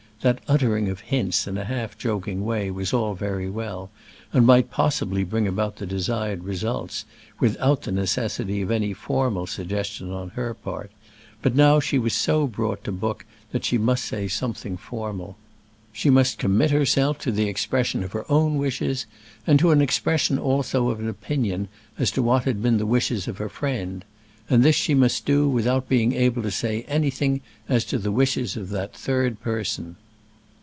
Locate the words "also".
20.37-20.89